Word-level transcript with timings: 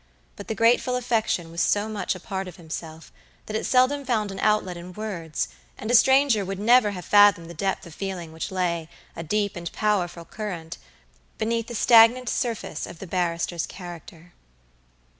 But 0.35 0.47
the 0.47 0.55
grateful 0.55 0.95
affection 0.95 1.51
was 1.51 1.61
so 1.61 1.87
much 1.87 2.15
a 2.15 2.19
part 2.19 2.47
of 2.47 2.55
himself, 2.55 3.11
that 3.45 3.55
it 3.55 3.67
seldom 3.67 4.03
found 4.03 4.31
an 4.31 4.39
outlet 4.39 4.75
in 4.75 4.93
words, 4.93 5.49
and 5.77 5.91
a 5.91 5.95
stranger 5.95 6.43
would 6.43 6.57
never 6.57 6.89
have 6.89 7.05
fathomed 7.05 7.51
the 7.51 7.53
depth 7.53 7.85
of 7.85 7.93
feeling 7.93 8.31
which 8.33 8.49
lay, 8.51 8.89
a 9.15 9.21
deep 9.21 9.55
and 9.55 9.71
powerful 9.73 10.25
current, 10.25 10.79
beneath 11.37 11.67
the 11.67 11.75
stagnant 11.75 12.29
surface 12.29 12.87
of 12.87 12.97
the 12.97 13.05
barrister's 13.05 13.67
character. 13.67 14.33